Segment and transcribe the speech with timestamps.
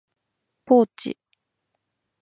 [0.65, 1.15] ポーチ、